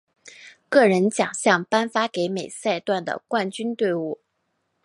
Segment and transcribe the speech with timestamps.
[0.67, 4.19] 个人奖项颁发给每赛段的冠军队伍。